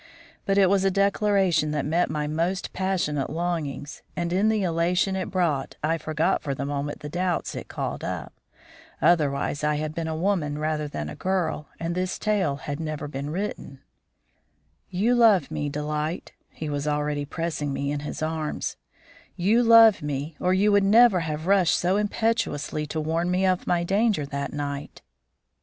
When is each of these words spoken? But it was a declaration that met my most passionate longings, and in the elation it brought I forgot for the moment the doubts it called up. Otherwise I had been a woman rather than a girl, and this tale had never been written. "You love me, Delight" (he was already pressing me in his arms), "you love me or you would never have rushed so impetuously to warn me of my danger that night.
But 0.47 0.57
it 0.57 0.67
was 0.67 0.83
a 0.83 0.89
declaration 0.89 1.69
that 1.73 1.85
met 1.85 2.09
my 2.09 2.25
most 2.25 2.73
passionate 2.73 3.29
longings, 3.29 4.01
and 4.15 4.33
in 4.33 4.49
the 4.49 4.63
elation 4.63 5.15
it 5.15 5.29
brought 5.29 5.75
I 5.83 5.99
forgot 5.99 6.41
for 6.41 6.55
the 6.55 6.65
moment 6.65 7.01
the 7.01 7.07
doubts 7.07 7.53
it 7.53 7.67
called 7.67 8.03
up. 8.03 8.33
Otherwise 8.99 9.63
I 9.63 9.75
had 9.75 9.93
been 9.93 10.07
a 10.07 10.15
woman 10.15 10.57
rather 10.57 10.87
than 10.87 11.07
a 11.07 11.13
girl, 11.15 11.67
and 11.79 11.93
this 11.93 12.17
tale 12.17 12.55
had 12.55 12.79
never 12.79 13.07
been 13.07 13.29
written. 13.29 13.81
"You 14.89 15.13
love 15.13 15.51
me, 15.51 15.69
Delight" 15.69 16.31
(he 16.49 16.67
was 16.67 16.87
already 16.87 17.23
pressing 17.23 17.71
me 17.71 17.91
in 17.91 17.99
his 17.99 18.23
arms), 18.23 18.77
"you 19.35 19.61
love 19.61 20.01
me 20.01 20.35
or 20.39 20.51
you 20.51 20.71
would 20.71 20.83
never 20.83 21.19
have 21.19 21.45
rushed 21.45 21.77
so 21.77 21.97
impetuously 21.97 22.87
to 22.87 22.99
warn 22.99 23.29
me 23.29 23.45
of 23.45 23.67
my 23.67 23.83
danger 23.83 24.25
that 24.25 24.51
night. 24.51 25.03